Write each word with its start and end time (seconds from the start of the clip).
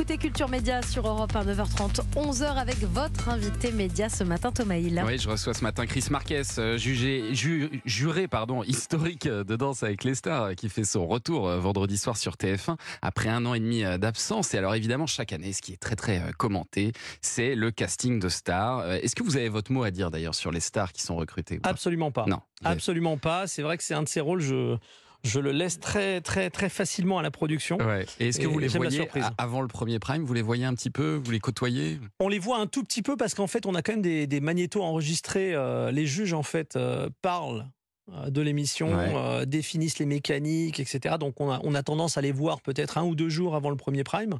écoutez 0.00 0.16
Culture 0.16 0.48
Média 0.48 0.80
sur 0.80 1.06
Europe 1.06 1.36
1, 1.36 1.44
9h30, 1.44 2.00
11h 2.16 2.54
avec 2.56 2.78
votre 2.78 3.28
invité 3.28 3.70
média 3.70 4.08
ce 4.08 4.24
matin, 4.24 4.50
Thomas 4.50 4.76
Hill. 4.76 5.02
Oui, 5.06 5.18
je 5.18 5.28
reçois 5.28 5.52
ce 5.52 5.62
matin 5.62 5.84
Chris 5.84 6.06
Marquez, 6.10 6.40
euh, 6.56 6.78
jugé, 6.78 7.34
ju- 7.34 7.82
juré 7.84 8.26
pardon, 8.26 8.62
historique 8.62 9.26
euh, 9.26 9.44
de 9.44 9.56
Danse 9.56 9.82
avec 9.82 10.04
les 10.04 10.14
stars, 10.14 10.42
euh, 10.44 10.54
qui 10.54 10.70
fait 10.70 10.84
son 10.84 11.06
retour 11.06 11.50
vendredi 11.50 11.98
soir 11.98 12.16
sur 12.16 12.36
TF1 12.36 12.78
après 13.02 13.28
un 13.28 13.44
an 13.44 13.52
et 13.52 13.60
demi 13.60 13.82
d'absence. 13.98 14.54
Et 14.54 14.58
alors 14.58 14.74
évidemment, 14.74 15.06
chaque 15.06 15.34
année, 15.34 15.52
ce 15.52 15.60
qui 15.60 15.74
est 15.74 15.80
très 15.80 15.96
très 15.96 16.22
commenté, 16.38 16.92
c'est 17.20 17.54
le 17.54 17.70
casting 17.70 18.18
de 18.20 18.30
stars. 18.30 18.90
Est-ce 18.92 19.14
que 19.14 19.22
vous 19.22 19.36
avez 19.36 19.50
votre 19.50 19.70
mot 19.70 19.82
à 19.82 19.90
dire 19.90 20.10
d'ailleurs 20.10 20.34
sur 20.34 20.50
les 20.50 20.60
stars 20.60 20.94
qui 20.94 21.02
sont 21.02 21.16
recrutées 21.16 21.60
Absolument 21.62 22.10
pas. 22.10 22.24
Non. 22.26 22.40
Absolument 22.64 23.18
pas. 23.18 23.46
C'est 23.46 23.60
vrai 23.60 23.76
que 23.76 23.84
c'est 23.84 23.94
un 23.94 24.04
de 24.04 24.08
ces 24.08 24.20
rôles, 24.20 24.40
je, 24.40 24.78
je 25.24 25.40
le 25.40 25.52
laisse 25.52 25.78
très, 25.80 26.20
très, 26.20 26.50
très 26.50 26.68
facilement 26.68 27.18
à 27.18 27.22
la 27.22 27.30
production. 27.30 27.76
Ouais. 27.78 28.06
Et 28.18 28.28
est-ce 28.28 28.40
que 28.40 28.46
vous 28.46 28.58
les 28.58 28.68
voyez 28.68 29.08
avant 29.38 29.60
le 29.60 29.68
premier 29.68 29.98
prime 29.98 30.24
Vous 30.24 30.34
les 30.34 30.42
voyez 30.42 30.64
un 30.64 30.74
petit 30.74 30.90
peu 30.90 31.20
Vous 31.22 31.30
les 31.30 31.40
côtoyez? 31.40 31.98
On 32.20 32.28
les 32.28 32.38
voit 32.38 32.58
un 32.58 32.66
tout 32.66 32.82
petit 32.84 33.02
peu 33.02 33.16
parce 33.16 33.34
qu'en 33.34 33.46
fait, 33.46 33.66
on 33.66 33.74
a 33.74 33.82
quand 33.82 33.92
même 33.92 34.02
des, 34.02 34.26
des 34.26 34.40
magnétos 34.40 34.82
enregistrés. 34.82 35.54
euh, 35.54 35.90
les 35.90 36.06
juges, 36.06 36.32
en 36.32 36.42
fait, 36.42 36.76
euh, 36.76 37.08
parlent 37.22 37.66
euh, 38.12 38.28
de 38.30 38.40
l'émission, 38.40 38.88
Ouais. 38.96 39.12
euh, 39.14 39.44
définissent 39.44 39.98
les 40.00 40.06
mécaniques, 40.06 40.80
etc. 40.80 41.14
Donc, 41.20 41.40
on 41.40 41.50
a, 41.50 41.60
on 41.62 41.74
a 41.76 41.82
tendance 41.84 42.16
à 42.18 42.20
les 42.20 42.32
voir 42.32 42.60
peut-être 42.60 42.98
un 42.98 43.04
ou 43.04 43.14
deux 43.14 43.28
jours 43.28 43.54
avant 43.54 43.70
le 43.70 43.76
premier 43.76 44.02
prime, 44.02 44.34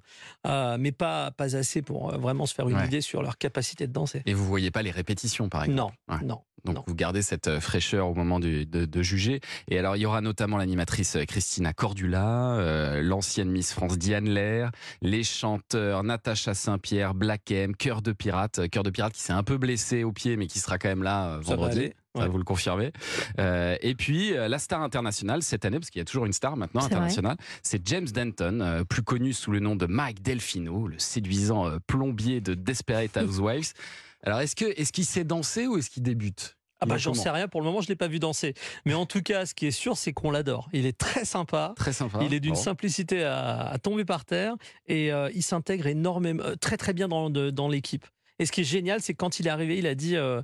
euh, 0.46 0.76
mais 0.80 0.90
pas, 0.92 1.30
pas 1.30 1.54
assez 1.54 1.80
pour 1.82 2.10
vraiment 2.18 2.46
se 2.46 2.54
faire 2.54 2.68
une 2.68 2.76
Ouais. 2.76 2.86
idée 2.86 3.00
sur 3.00 3.22
leur 3.22 3.38
capacité 3.38 3.86
de 3.86 3.92
danser. 3.92 4.22
Et 4.26 4.34
vous 4.34 4.44
voyez 4.44 4.70
pas 4.72 4.82
les 4.82 4.90
répétitions 4.90 5.48
par 5.48 5.62
exemple? 5.64 5.94
Non, 6.08 6.14
Ouais. 6.16 6.24
non. 6.24 6.40
Donc 6.64 6.76
Non. 6.76 6.84
vous 6.86 6.94
gardez 6.94 7.22
cette 7.22 7.48
euh, 7.48 7.60
fraîcheur 7.60 8.08
au 8.08 8.14
moment 8.14 8.40
de, 8.40 8.64
de 8.64 9.02
juger. 9.02 9.40
Et 9.68 9.78
alors 9.78 9.96
il 9.96 10.00
y 10.00 10.06
aura 10.06 10.20
notamment 10.20 10.56
l'animatrice 10.56 11.16
euh, 11.16 11.24
Christina 11.24 11.72
Cordula, 11.72 12.54
euh, 12.56 13.02
l'ancienne 13.02 13.50
Miss 13.50 13.72
France 13.72 13.98
Diane 13.98 14.28
Lair, 14.28 14.70
les 15.02 15.24
chanteurs 15.24 16.02
Natacha 16.02 16.54
Saint-Pierre, 16.54 17.14
Black 17.14 17.50
M, 17.50 17.74
Cœur 17.74 18.02
de 18.02 18.12
Pirate, 18.12 18.68
Cœur 18.70 18.82
de 18.82 18.90
Pirate 18.90 19.12
qui 19.12 19.22
s'est 19.22 19.32
un 19.32 19.42
peu 19.42 19.56
blessé 19.58 20.04
au 20.04 20.12
pied 20.12 20.36
mais 20.36 20.46
qui 20.46 20.58
sera 20.58 20.78
quand 20.78 20.88
même 20.88 21.02
là 21.02 21.34
euh, 21.34 21.40
vendredi. 21.40 21.90
Ça, 22.16 22.22
ouais. 22.22 22.28
vous 22.28 22.38
le 22.38 22.44
confirmez. 22.44 22.90
Euh, 23.38 23.76
et 23.82 23.94
puis 23.94 24.36
euh, 24.36 24.48
la 24.48 24.58
star 24.58 24.82
internationale 24.82 25.42
cette 25.44 25.64
année, 25.64 25.78
parce 25.78 25.90
qu'il 25.90 26.00
y 26.00 26.02
a 26.02 26.04
toujours 26.04 26.26
une 26.26 26.32
star 26.32 26.56
maintenant 26.56 26.82
internationale, 26.82 27.36
c'est 27.62 27.86
James 27.86 28.08
Denton, 28.08 28.58
euh, 28.60 28.82
plus 28.82 29.02
connu 29.02 29.32
sous 29.32 29.52
le 29.52 29.60
nom 29.60 29.76
de 29.76 29.86
Mike 29.86 30.20
Delfino, 30.20 30.88
le 30.88 30.98
séduisant 30.98 31.70
plombier 31.86 32.40
de 32.40 32.54
Desperate 32.54 33.16
Housewives. 33.16 33.74
Alors 34.22 34.40
est-ce 34.40 34.54
que 34.56 34.66
est-ce 34.80 34.92
qu'il 34.92 35.04
sait 35.06 35.24
danser 35.24 35.66
ou 35.66 35.78
est-ce 35.78 35.90
qu'il 35.90 36.02
débute 36.02 36.56
Ah 36.80 36.86
bah, 36.86 36.96
est 36.96 36.98
j'en 36.98 37.14
sais 37.14 37.30
rien. 37.30 37.48
Pour 37.48 37.60
le 37.60 37.66
moment, 37.66 37.80
je 37.80 37.88
l'ai 37.88 37.96
pas 37.96 38.08
vu 38.08 38.18
danser. 38.18 38.54
Mais 38.84 38.94
en 38.94 39.06
tout 39.06 39.22
cas, 39.22 39.46
ce 39.46 39.54
qui 39.54 39.66
est 39.66 39.70
sûr, 39.70 39.96
c'est 39.96 40.12
qu'on 40.12 40.30
l'adore. 40.30 40.68
Il 40.72 40.86
est 40.86 40.96
très 40.98 41.24
sympa. 41.24 41.72
Très 41.76 41.92
sympa. 41.92 42.18
Il 42.22 42.34
est 42.34 42.40
d'une 42.40 42.54
Bon. 42.54 42.60
simplicité 42.60 43.24
à, 43.24 43.60
à 43.68 43.78
tomber 43.78 44.04
par 44.04 44.24
terre 44.24 44.54
et 44.86 45.12
euh, 45.12 45.30
il 45.34 45.42
s'intègre 45.42 45.86
énormément, 45.86 46.42
euh, 46.42 46.54
très 46.56 46.76
très 46.76 46.92
bien 46.92 47.08
dans, 47.08 47.30
de- 47.30 47.50
dans 47.50 47.68
l'équipe. 47.68 48.06
Et 48.38 48.46
ce 48.46 48.52
qui 48.52 48.62
est 48.62 48.64
génial, 48.64 49.00
c'est 49.02 49.12
que 49.12 49.18
quand 49.18 49.40
il 49.40 49.46
est 49.46 49.50
arrivé, 49.50 49.76
il 49.78 49.86
a 49.86 49.94
dit 49.94 50.16
euh, 50.16 50.40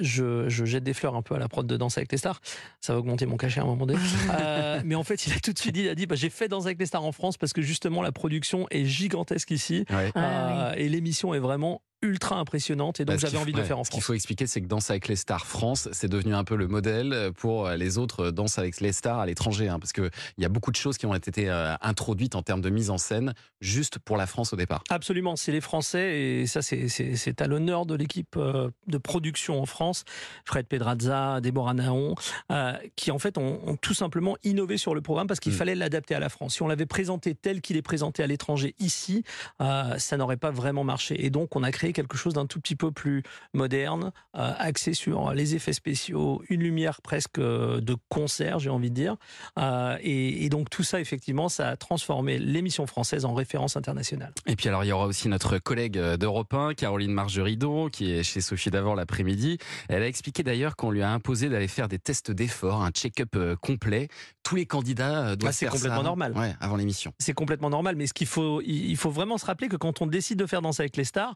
je, 0.00 0.48
je 0.48 0.64
jette 0.64 0.84
des 0.84 0.94
fleurs 0.94 1.14
un 1.14 1.22
peu 1.22 1.34
à 1.34 1.38
la 1.38 1.48
prod 1.48 1.66
de 1.66 1.76
Danse 1.76 1.98
avec 1.98 2.10
les 2.12 2.18
stars. 2.18 2.40
Ça 2.80 2.92
va 2.94 3.00
augmenter 3.00 3.26
mon 3.26 3.36
cachet 3.36 3.60
à 3.60 3.64
un 3.64 3.66
moment 3.66 3.86
donné. 3.86 3.98
Euh, 4.40 4.80
mais 4.84 4.94
en 4.94 5.04
fait, 5.04 5.26
il 5.26 5.32
a 5.32 5.38
tout 5.40 5.52
de 5.52 5.58
suite 5.58 5.74
dit 5.74 5.82
il 5.82 5.88
a 5.88 5.94
dit 5.94 6.06
bah, 6.06 6.14
j'ai 6.16 6.30
fait 6.30 6.48
Danse 6.48 6.64
avec 6.66 6.78
les 6.78 6.86
stars 6.86 7.04
en 7.04 7.12
France 7.12 7.36
parce 7.36 7.52
que 7.52 7.60
justement 7.62 8.02
la 8.02 8.10
production 8.12 8.66
est 8.70 8.84
gigantesque 8.84 9.50
ici 9.50 9.84
Ouais. 9.90 10.10
Ah, 10.14 10.72
et 10.76 10.88
l'émission 10.88 11.34
est 11.34 11.38
vraiment 11.38 11.82
ultra 12.04 12.36
impressionnante 12.38 13.00
et 13.00 13.04
donc 13.04 13.16
Bah, 13.16 13.20
j'avais 13.20 13.38
envie 13.38 13.52
de 13.52 13.58
le 13.58 13.64
faire 13.64 13.78
en 13.78 13.84
Ce 13.84 13.90
qu'il 13.90 14.00
France. 14.00 14.06
faut 14.06 14.14
expliquer, 14.14 14.46
c'est 14.46 14.60
que 14.60 14.66
Danse 14.66 14.90
avec 14.90 15.08
les 15.08 15.16
stars 15.16 15.46
France, 15.46 15.88
c'est 15.92 16.08
devenu 16.08 16.34
un 16.34 16.44
peu 16.44 16.54
le 16.56 16.68
modèle 16.68 17.30
pour 17.36 17.68
les 17.70 17.98
autres 17.98 18.30
Danse 18.30 18.58
avec 18.58 18.80
les 18.80 18.92
stars 18.92 19.18
à 19.18 19.26
l'étranger. 19.26 19.68
hein, 19.68 19.78
parce 19.78 19.92
qu'il 19.92 20.10
y 20.38 20.44
a 20.44 20.48
beaucoup 20.48 20.70
de 20.70 20.76
choses 20.76 20.98
qui 20.98 21.06
ont 21.06 21.14
été 21.14 21.48
euh, 21.50 21.74
introduites 21.80 22.34
en 22.34 22.42
termes 22.42 22.60
de 22.60 22.70
mise 22.70 22.90
en 22.90 22.98
scène 22.98 23.34
juste 23.60 23.98
pour 23.98 24.16
la 24.16 24.26
France 24.26 24.52
au 24.52 24.56
départ. 24.56 24.82
Absolument, 24.90 25.36
c'est 25.36 25.52
les 25.52 25.60
Français 25.60 26.20
et 26.20 26.46
ça 26.46 26.60
c'est- 26.62 27.40
à 27.40 27.46
l'honneur 27.46 27.86
de 27.86 27.94
l'équipe 27.94 28.36
euh, 28.36 28.70
de 28.86 28.98
production 28.98 29.60
en 29.60 29.66
France, 29.66 30.04
Fred 30.44 30.66
Pedrazza, 30.66 31.40
Déborah 31.40 31.74
Naon, 31.74 32.14
euh, 32.52 32.72
qui 32.96 33.10
en 33.10 33.18
fait 33.18 33.38
ont, 33.38 33.60
ont 33.66 33.76
tout 33.76 33.94
simplement 33.94 34.36
innové 34.44 34.76
sur 34.76 34.94
le 34.94 35.00
programme 35.00 35.26
parce 35.26 35.40
qu'il 35.40 35.52
Mm. 35.52 35.56
fallait 35.56 35.74
l'adapter 35.74 36.14
à 36.14 36.20
la 36.20 36.28
France. 36.28 36.54
Si 36.56 36.62
on 36.62 36.68
l'avait 36.68 36.84
présenté 36.86 37.34
tel 37.34 37.60
qu'il 37.62 37.76
est 37.76 37.82
présenté 37.82 38.22
à 38.22 38.26
l'étranger 38.26 38.74
ici, 38.78 39.24
euh, 39.62 39.98
ça 39.98 40.16
n'aurait 40.16 40.36
pas 40.36 40.50
vraiment 40.50 40.84
marché. 40.84 41.24
Et 41.24 41.30
donc 41.30 41.56
on 41.56 41.62
a 41.62 41.70
créé 41.72 41.92
quelque 41.94 42.18
chose 42.18 42.34
d'un 42.34 42.44
tout 42.46 42.60
petit 42.60 42.76
peu 42.76 42.92
plus 42.92 43.22
moderne, 43.54 44.12
euh, 44.36 44.52
axé 44.58 44.92
sur 44.92 45.32
les 45.32 45.54
effets 45.54 45.72
spéciaux, 45.72 46.42
une 46.50 46.60
lumière 46.62 47.00
presque 47.00 47.38
euh, 47.38 47.80
de 47.80 47.96
concert, 48.10 48.58
j'ai 48.58 48.68
envie 48.70 48.90
de 48.90 48.94
dire. 48.94 49.16
Euh, 49.58 49.96
et, 50.02 50.44
et 50.44 50.48
donc 50.50 50.68
tout 50.68 50.82
ça 50.82 51.00
effectivement, 51.00 51.48
ça 51.48 51.70
a 51.70 51.76
transformé 51.76 52.38
l'émission 52.38 52.86
française 52.86 53.24
en 53.24 53.32
référence 53.34 53.76
internationale. 53.76 54.32
Et 54.46 54.56
puis 54.56 54.68
alors, 54.68 54.84
il 54.84 54.88
y 54.88 54.92
aura 54.92 55.06
aussi 55.06 55.28
notre 55.28 55.58
collègue 55.58 55.98
d'Europe 55.98 56.52
1, 56.52 56.74
Caroline 56.74 57.12
Margeridon, 57.12 57.88
qui 57.88 58.10
est 58.12 58.22
chez 58.22 58.40
Sophie 58.40 58.70
Davant 58.70 58.94
l'après-midi. 58.94 59.58
Elle 59.88 60.02
a 60.02 60.06
expliqué 60.08 60.42
d'ailleurs 60.42 60.76
qu'on 60.76 60.90
lui 60.90 61.02
a 61.02 61.10
imposé 61.10 61.48
d'aller 61.48 61.68
faire 61.68 61.88
des 61.88 61.98
tests 61.98 62.30
d'effort, 62.30 62.82
un 62.82 62.90
check-up 62.90 63.36
complet. 63.60 64.08
Tous 64.42 64.56
les 64.56 64.66
candidats 64.66 65.36
doivent 65.36 65.50
Ah, 65.50 65.52
c'est 65.52 65.66
faire 65.66 65.72
ça 65.72 65.76
complètement 65.78 65.94
avant- 66.00 66.02
normal. 66.04 66.32
Ouais, 66.36 66.54
avant 66.60 66.76
l'émission. 66.76 67.12
c'est 67.18 67.32
complètement 67.32 67.70
normal, 67.70 67.96
mais 67.96 68.06
ce 68.06 68.12
qu'il 68.12 68.26
faut, 68.26 68.60
il 68.62 68.96
faut 68.96 69.10
vraiment 69.10 69.38
se 69.38 69.46
rappeler 69.46 69.68
que 69.68 69.76
quand 69.76 70.02
on 70.02 70.06
décide 70.06 70.38
de 70.38 70.46
faire 70.46 70.62
Danser 70.62 70.82
avec 70.82 70.96
les 70.96 71.04
stars, 71.04 71.34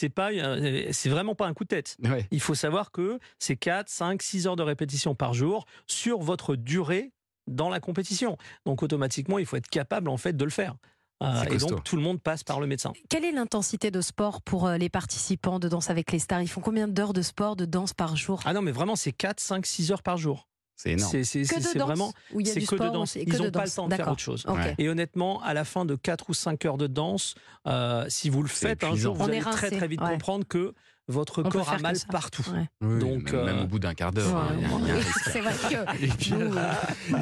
c'est 0.00 0.08
pas, 0.08 0.32
euh, 0.32 0.88
c'est 0.92 1.10
vraiment 1.10 1.34
pas 1.34 1.46
un 1.46 1.52
coup 1.52 1.64
de 1.64 1.68
tête. 1.68 1.98
Ouais. 2.02 2.26
Il 2.30 2.40
faut 2.40 2.54
savoir 2.54 2.90
que 2.90 3.18
c'est 3.38 3.56
4, 3.56 3.88
5, 3.90 4.22
6 4.22 4.46
heures 4.46 4.56
de 4.56 4.62
répétition 4.62 5.14
par 5.14 5.34
jour 5.34 5.66
sur 5.86 6.20
votre 6.20 6.56
durée 6.56 7.12
dans 7.46 7.68
la 7.68 7.80
compétition. 7.80 8.38
Donc 8.64 8.82
automatiquement, 8.82 9.38
il 9.38 9.44
faut 9.44 9.56
être 9.56 9.68
capable 9.68 10.08
en 10.08 10.16
fait 10.16 10.34
de 10.34 10.44
le 10.44 10.50
faire. 10.50 10.74
Euh, 11.22 11.42
et 11.50 11.58
donc 11.58 11.84
tout 11.84 11.96
le 11.96 12.02
monde 12.02 12.18
passe 12.22 12.42
par 12.42 12.60
le 12.60 12.66
médecin. 12.66 12.94
Quelle 13.10 13.26
est 13.26 13.32
l'intensité 13.32 13.90
de 13.90 14.00
sport 14.00 14.40
pour 14.40 14.66
euh, 14.66 14.78
les 14.78 14.88
participants 14.88 15.58
de 15.58 15.68
Danse 15.68 15.90
avec 15.90 16.12
les 16.12 16.18
stars? 16.18 16.40
Ils 16.40 16.48
font 16.48 16.62
combien 16.62 16.88
d'heures 16.88 17.12
de 17.12 17.20
sport, 17.20 17.56
de 17.56 17.66
danse 17.66 17.92
par 17.92 18.16
jour? 18.16 18.40
Ah 18.46 18.54
non, 18.54 18.62
mais 18.62 18.72
vraiment, 18.72 18.96
c'est 18.96 19.12
4, 19.12 19.38
5, 19.38 19.66
6 19.66 19.92
heures 19.92 20.02
par 20.02 20.16
jour. 20.16 20.48
C'est 20.82 20.92
énorme. 20.92 21.10
C'est 21.10 21.24
c'est- 21.24 21.40
Que 21.42 21.46
c'est- 21.48 21.56
de 21.58 21.62
c'est 21.64 21.78
danse 21.78 21.86
vraiment. 21.88 22.12
Ou 22.32 22.40
il 22.40 22.46
y 22.46 22.50
a 22.50 22.54
C'est 22.54 22.60
du 22.60 22.66
que 22.66 22.74
de 22.74 22.88
danse. 22.88 23.14
Ils 23.16 23.28
n'ont 23.36 23.50
pas 23.50 23.64
le 23.64 23.70
temps 23.70 23.86
de 23.88 23.94
faire 23.94 24.08
autre 24.10 24.20
chose. 24.20 24.44
Ok. 24.48 24.56
Ouais. 24.56 24.74
Et 24.78 24.88
honnêtement, 24.88 25.42
à 25.42 25.52
la 25.52 25.64
fin 25.64 25.84
de 25.84 25.94
4 25.94 26.30
ou 26.30 26.34
5 26.34 26.64
heures 26.64 26.78
de 26.78 26.86
danse, 26.86 27.34
euh, 27.66 28.06
si 28.08 28.30
vous 28.30 28.42
le 28.42 28.48
faites 28.48 28.82
un 28.82 28.88
épuisant. 28.88 29.10
jour, 29.10 29.14
vous 29.16 29.28
allez 29.28 29.40
très 29.40 29.70
très 29.70 29.88
vite 29.88 30.00
ouais. 30.00 30.08
comprendre 30.12 30.46
que 30.48 30.74
votre 31.10 31.42
On 31.44 31.48
corps 31.48 31.70
a 31.72 31.78
mal 31.78 31.96
partout. 32.10 32.44
Ouais. 32.52 32.66
Oui, 32.80 32.98
Donc, 33.00 33.32
même, 33.32 33.44
même 33.44 33.58
euh, 33.58 33.62
au 33.64 33.66
bout 33.66 33.78
d'un 33.78 33.94
quart 33.94 34.12
d'heure, 34.12 34.34
hein. 34.36 34.56
C'est 35.30 35.40
vrai 35.40 35.52
que 35.52 36.04
Et 36.04 36.08
puis, 36.08 36.32
nous, 36.32 36.54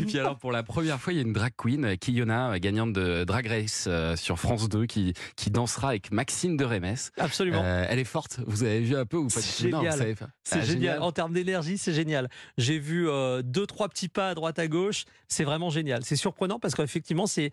et 0.00 0.04
puis 0.04 0.18
alors 0.18 0.38
pour 0.38 0.52
la 0.52 0.62
première 0.62 1.00
fois, 1.00 1.12
il 1.12 1.16
y 1.16 1.18
a 1.18 1.22
une 1.22 1.32
drag 1.32 1.52
queen, 1.56 1.84
euh, 1.84 1.96
Kiyona, 1.96 2.52
euh, 2.52 2.58
gagnante 2.58 2.92
de 2.92 3.24
Drag 3.24 3.46
Race 3.46 3.86
euh, 3.88 4.14
sur 4.16 4.38
France 4.38 4.68
2, 4.68 4.86
qui, 4.86 5.14
qui 5.36 5.50
dansera 5.50 5.88
avec 5.90 6.12
Maxime 6.12 6.56
de 6.56 6.64
Rémès. 6.64 7.10
Absolument. 7.18 7.62
Euh, 7.64 7.86
elle 7.88 7.98
est 7.98 8.04
forte. 8.04 8.40
Vous 8.46 8.62
avez 8.62 8.80
vu 8.80 8.96
un 8.96 9.06
peu 9.06 9.16
ou 9.16 9.28
pas 9.28 9.40
C'est 9.40 9.64
génial. 9.70 9.92
vous 9.92 9.98
savez 9.98 10.14
pas. 10.14 10.28
C'est 10.44 10.60
Ah, 10.60 10.64
génial. 10.64 11.02
En 11.02 11.12
termes 11.12 11.32
d'énergie, 11.32 11.78
c'est 11.78 11.92
génial. 11.94 12.28
J'ai 12.58 12.78
vu 12.78 13.08
euh, 13.08 13.42
deux, 13.42 13.66
trois 13.66 13.88
petits 13.88 14.08
pas 14.08 14.28
à 14.30 14.34
droite, 14.34 14.58
à 14.58 14.68
gauche. 14.68 15.04
C'est 15.28 15.44
vraiment 15.44 15.70
génial. 15.70 16.04
C'est 16.04 16.16
surprenant 16.16 16.58
parce 16.58 16.74
qu'effectivement, 16.74 17.26
c'est. 17.26 17.50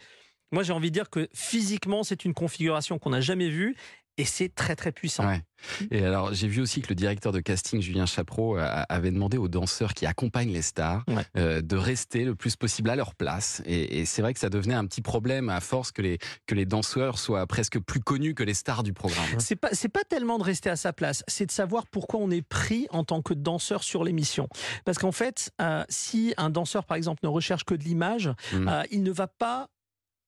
Moi, 0.51 0.61
j'ai 0.61 0.73
envie 0.73 0.89
de 0.91 0.93
dire 0.93 1.09
que 1.09 1.27
physiquement, 1.33 2.03
c'est 2.03 2.23
une 2.23 2.33
configuration 2.35 2.99
qu'on 2.99 3.09
n'a 3.09 3.19
jamais 3.21 3.49
vue 3.49 3.75
et 4.17 4.25
c'est 4.25 4.53
très, 4.53 4.75
très 4.75 4.91
puissant. 4.91 5.27
Ouais. 5.27 5.41
Et 5.89 6.05
alors, 6.05 6.33
j'ai 6.33 6.47
vu 6.47 6.61
aussi 6.61 6.81
que 6.81 6.89
le 6.89 6.95
directeur 6.95 7.31
de 7.31 7.39
casting, 7.39 7.81
Julien 7.81 8.05
Chapreau, 8.05 8.55
a- 8.57 8.63
avait 8.65 9.09
demandé 9.11 9.37
aux 9.37 9.47
danseurs 9.47 9.93
qui 9.93 10.05
accompagnent 10.05 10.51
les 10.51 10.61
stars 10.61 11.03
Ouais. 11.07 11.23
euh, 11.37 11.61
de 11.61 11.75
rester 11.75 12.23
le 12.23 12.35
plus 12.35 12.55
possible 12.55 12.89
à 12.89 12.95
leur 12.95 13.15
place. 13.15 13.61
Et, 13.65 13.99
et 13.99 14.05
c'est 14.05 14.21
vrai 14.21 14.33
que 14.33 14.39
ça 14.39 14.49
devenait 14.49 14.73
un 14.75 14.85
petit 14.85 15.01
problème 15.01 15.49
à 15.49 15.59
force 15.61 15.91
que 15.91 16.01
les, 16.01 16.17
que 16.45 16.55
les 16.55 16.65
danseurs 16.65 17.17
soient 17.17 17.47
presque 17.47 17.79
plus 17.79 17.99
connus 18.01 18.35
que 18.35 18.43
les 18.43 18.53
stars 18.53 18.83
du 18.83 18.93
programme. 18.93 19.25
C'est 19.39 19.55
pas, 19.55 19.69
c'est 19.71 19.89
pas 19.89 20.03
tellement 20.03 20.37
de 20.37 20.43
rester 20.43 20.69
à 20.69 20.75
sa 20.75 20.93
place, 20.93 21.23
c'est 21.27 21.45
de 21.47 21.51
savoir 21.51 21.87
pourquoi 21.87 22.19
on 22.19 22.29
est 22.31 22.41
pris 22.43 22.87
en 22.91 23.03
tant 23.03 23.21
que 23.21 23.33
danseur 23.33 23.83
sur 23.83 24.03
l'émission. 24.03 24.47
Parce 24.85 24.97
qu'en 24.99 25.11
fait, 25.13 25.51
euh, 25.61 25.83
si 25.89 26.33
un 26.37 26.49
danseur, 26.49 26.85
par 26.85 26.95
exemple, 26.97 27.21
ne 27.23 27.29
recherche 27.29 27.63
que 27.63 27.73
de 27.75 27.83
l'image, 27.83 28.29
Mm. 28.53 28.67
euh, 28.67 28.83
il 28.91 29.03
ne 29.03 29.11
va 29.11 29.27
pas 29.27 29.67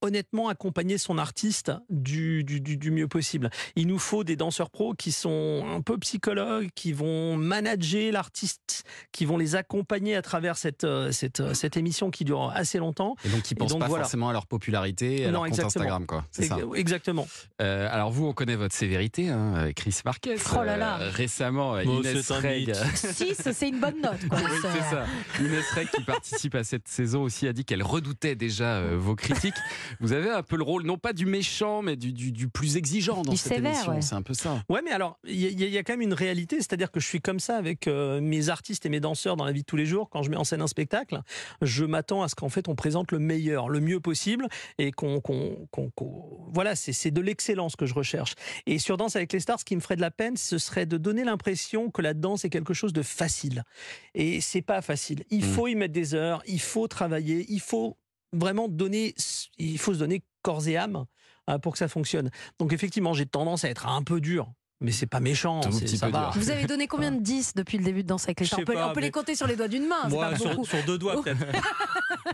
honnêtement 0.01 0.47
accompagner 0.49 0.97
son 0.97 1.17
artiste 1.17 1.71
du, 1.89 2.43
du, 2.43 2.61
du- 2.61 2.77
du 2.77 2.91
mieux 2.91 3.07
possible. 3.07 3.49
Il 3.75 3.87
nous 3.87 3.99
faut 3.99 4.23
des 4.23 4.35
danseurs 4.35 4.69
pros 4.69 4.93
qui 4.93 5.11
sont 5.11 5.65
un 5.69 5.81
peu 5.81 5.97
psychologues, 5.97 6.69
qui 6.75 6.93
vont 6.93 7.35
manager 7.37 8.11
l'artiste, 8.11 8.83
qui 9.11 9.25
vont 9.25 9.37
les 9.37 9.55
accompagner 9.55 10.15
à 10.15 10.21
travers 10.21 10.57
cette, 10.57 10.83
euh, 10.83 11.11
cette, 11.11 11.39
euh, 11.39 11.53
cette 11.53 11.77
émission 11.77 12.11
qui 12.11 12.25
dure 12.25 12.51
assez 12.53 12.77
longtemps. 12.77 13.15
Et 13.25 13.29
donc, 13.29 13.49
ils 13.49 13.55
pensent 13.55 13.71
donc, 13.71 13.79
pas 13.81 13.87
voilà. 13.87 14.03
forcément 14.03 14.29
à 14.29 14.33
leur 14.33 14.45
popularité, 14.47 15.25
à 15.25 15.27
Non, 15.27 15.31
leur 15.31 15.41
compte 15.41 15.47
exactement. 15.49 15.83
Instagram, 15.83 16.05
quoi. 16.05 16.25
C'est 16.31 16.43
ça. 16.45 16.57
Ex- 16.57 16.67
Exactement. 16.87 17.27
Euh, 17.61 17.87
alors 17.91 18.11
vous, 18.11 18.25
on 18.27 18.33
connaît 18.33 18.55
votre 18.55 18.75
sévérité, 18.75 19.29
hein, 19.29 19.71
Chris 19.75 19.99
Marquez. 20.05 20.35
Oh 20.55 20.63
là 20.63 20.77
là. 20.77 20.99
Euh, 21.01 21.09
récemment, 21.11 21.71
Oh, 21.85 21.99
Inès 22.01 22.21
c'est 22.21 22.33
un 22.33 22.39
Reg. 22.39 22.67
mythe. 22.69 22.75
6, 22.95 23.35
c'est 23.53 23.67
une 23.69 23.79
bonne 23.79 23.99
note. 24.01 24.27
Quoi. 24.29 24.37
Oui, 24.39 24.51
c'est 24.61 24.95
ça. 24.95 25.05
Inès 25.39 25.69
Reg, 25.71 25.87
qui 25.89 26.03
participe 26.03 26.55
à 26.55 26.63
cette 26.63 26.87
saison 26.87 27.23
aussi, 27.23 27.47
a 27.47 27.53
dit 27.53 27.65
qu'elle 27.65 27.83
redoutait 27.83 28.35
déjà 28.35 28.75
euh, 28.77 28.95
vos 28.97 29.15
critiques. 29.15 29.55
Vous 29.99 30.13
avez 30.13 30.29
un 30.29 30.43
peu 30.43 30.55
le 30.57 30.63
rôle, 30.63 30.83
non 30.83 30.97
pas 30.97 31.13
du 31.13 31.25
méchant, 31.25 31.81
mais 31.81 31.95
du, 31.95 32.13
du, 32.13 32.31
du 32.31 32.47
plus 32.49 32.77
exigeant 32.77 33.21
dans 33.21 33.31
Du 33.31 33.37
cette 33.37 33.53
sévère, 33.55 33.71
émission. 33.73 33.91
ouais. 33.93 34.01
C'est 34.01 34.15
un 34.15 34.21
peu 34.21 34.33
ça. 34.33 34.63
Ouais, 34.69 34.81
mais 34.83 34.91
alors, 34.91 35.19
il 35.25 35.35
y, 35.39 35.45
a- 35.45 35.49
il 35.49 35.73
y 35.73 35.77
a 35.77 35.83
quand 35.83 35.93
même 35.93 36.01
une 36.01 36.13
réalité, 36.13 36.57
c'est-à-dire 36.57 36.91
que 36.91 36.99
je 36.99 37.05
suis 37.07 37.21
comme 37.21 37.39
ça 37.39 37.57
avec 37.57 37.87
euh, 37.87 38.21
mes 38.21 38.49
artistes 38.49 38.85
et 38.85 38.89
mes 38.89 38.99
danseurs 38.99 39.35
dans 39.37 39.45
la 39.45 39.51
vie 39.51 39.61
de 39.61 39.65
tous 39.65 39.75
les 39.77 39.85
jours. 39.85 40.09
Quand 40.09 40.23
je 40.23 40.29
mets 40.29 40.37
en 40.37 40.43
scène 40.43 40.61
un 40.61 40.67
spectacle, 40.67 41.21
je 41.61 41.85
m'attends 41.85 42.23
à 42.23 42.27
ce 42.29 42.35
qu'en 42.35 42.49
fait 42.49 42.67
on 42.67 42.75
présente 42.75 43.11
le 43.11 43.19
meilleur, 43.19 43.69
le 43.69 43.79
mieux 43.79 43.99
possible, 43.99 44.47
et 44.77 44.91
qu'on, 44.91 45.19
qu'on- 45.21 45.67
qu'on- 45.71 45.89
qu'on- 45.91 46.39
voilà, 46.51 46.75
c'est, 46.75 46.93
c'est 46.93 47.11
de 47.11 47.21
l'excellence 47.21 47.75
que 47.75 47.85
je 47.85 47.93
recherche. 47.93 48.35
Et 48.65 48.79
sur 48.79 48.97
Danse 48.97 49.15
avec 49.15 49.33
les 49.33 49.39
stars, 49.39 49.59
ce 49.59 49.65
qui 49.65 49.75
me 49.75 49.81
ferait 49.81 49.95
de 49.95 50.01
la 50.01 50.11
peine, 50.11 50.37
ce 50.37 50.57
serait 50.57 50.85
de 50.85 50.97
donner 50.97 51.23
l'impression 51.23 51.89
que 51.91 52.01
la 52.01 52.13
danse 52.13 52.45
est 52.45 52.49
quelque 52.49 52.73
chose 52.73 52.93
de 52.93 53.01
facile. 53.01 53.63
Et 54.15 54.41
c'est 54.41 54.61
pas 54.61 54.81
facile. 54.81 55.23
Il 55.29 55.39
Mm. 55.45 55.49
faut 55.53 55.67
y 55.67 55.75
mettre 55.75 55.93
des 55.93 56.13
heures, 56.15 56.41
il 56.47 56.59
faut 56.59 56.87
travailler, 56.87 57.45
il 57.49 57.59
faut 57.59 57.97
vraiment 58.33 58.67
donner, 58.67 59.15
il 59.57 59.77
faut 59.77 59.93
se 59.93 59.99
donner 59.99 60.23
corps 60.41 60.67
et 60.67 60.77
âme 60.77 61.05
euh, 61.49 61.57
pour 61.57 61.73
que 61.73 61.77
ça 61.77 61.87
fonctionne. 61.87 62.29
Donc 62.59 62.73
effectivement, 62.73 63.13
j'ai 63.13 63.25
tendance 63.25 63.63
à 63.63 63.69
être 63.69 63.87
un 63.87 64.03
peu 64.03 64.21
dur, 64.21 64.51
mais 64.81 64.91
c'est 64.91 65.07
pas 65.07 65.19
méchant. 65.19 65.61
Tout 65.61 65.71
c'est- 65.71 65.85
petit 65.85 65.97
ça 65.97 66.07
peu 66.07 66.11
va. 66.13 66.29
dur. 66.31 66.41
Vous 66.41 66.49
avez 66.49 66.65
donné 66.65 66.87
combien 66.87 67.11
de 67.11 67.19
10 67.21 67.53
depuis 67.55 67.77
le 67.77 67.83
début 67.83 68.03
de 68.03 68.07
Danse 68.07 68.25
avec 68.25 68.39
les 68.39 68.45
stars 68.45 68.59
on 68.59 68.63
peut, 68.65 68.73
pas, 68.73 68.89
on 68.89 68.93
peut 68.93 68.99
les 69.01 69.11
compter 69.11 69.35
sur 69.35 69.47
les 69.47 69.55
doigts 69.55 69.67
d'une 69.67 69.87
main, 69.87 69.95
c'est 70.03 70.09
Moi, 70.09 70.29
pas 70.29 70.35
sur, 70.37 70.49
beaucoup. 70.51 70.65
sur 70.65 70.83
deux 70.85 70.97
doigts 70.97 71.21
peut-être. 71.21 71.37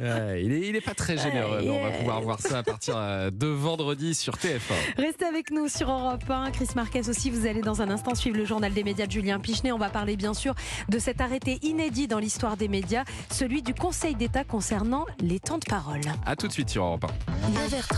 Ouais, 0.01 0.43
il, 0.43 0.51
est, 0.51 0.69
il 0.69 0.75
est 0.75 0.81
pas 0.81 0.95
très 0.95 1.17
généreux, 1.17 1.59
mais 1.63 1.69
on 1.69 1.83
va 1.83 1.91
pouvoir 1.91 2.21
voir 2.21 2.39
ça 2.39 2.57
à 2.59 2.63
partir 2.63 2.95
euh, 2.97 3.29
de 3.29 3.45
vendredi 3.45 4.15
sur 4.15 4.33
TF1. 4.37 4.73
Restez 4.97 5.25
avec 5.25 5.51
nous 5.51 5.67
sur 5.67 5.87
Europe 5.91 6.23
1. 6.27 6.49
Chris 6.49 6.67
Marquez 6.75 7.07
aussi, 7.09 7.29
vous 7.29 7.45
allez 7.45 7.61
dans 7.61 7.79
un 7.83 7.91
instant 7.91 8.15
suivre 8.15 8.35
le 8.37 8.43
journal 8.45 8.73
des 8.73 8.83
médias 8.83 9.05
de 9.05 9.11
Julien 9.11 9.39
Pichenet. 9.39 9.71
On 9.71 9.77
va 9.77 9.89
parler 9.89 10.15
bien 10.17 10.33
sûr 10.33 10.55
de 10.89 10.97
cet 10.97 11.21
arrêté 11.21 11.59
inédit 11.61 12.07
dans 12.07 12.17
l'histoire 12.17 12.57
des 12.57 12.67
médias, 12.67 13.03
celui 13.31 13.61
du 13.61 13.75
Conseil 13.75 14.15
d'État 14.15 14.43
concernant 14.43 15.05
les 15.19 15.39
temps 15.39 15.59
de 15.59 15.65
parole. 15.65 16.01
À 16.25 16.35
tout 16.35 16.47
de 16.47 16.53
suite 16.53 16.69
sur 16.71 16.83
Europe 16.85 17.05
1. 17.05 17.51
9h30, 17.51 17.93